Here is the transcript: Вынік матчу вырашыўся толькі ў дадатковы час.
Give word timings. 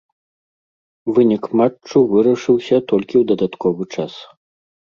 Вынік 1.17 1.43
матчу 1.61 1.97
вырашыўся 2.13 2.77
толькі 2.93 3.15
ў 3.21 3.33
дадатковы 3.33 3.83
час. 3.99 4.13